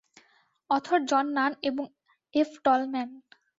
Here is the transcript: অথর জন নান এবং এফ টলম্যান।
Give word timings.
অথর 0.69 0.99
জন 1.09 1.25
নান 1.37 1.51
এবং 1.61 1.85
এফ 2.33 2.49
টলম্যান। 2.63 3.09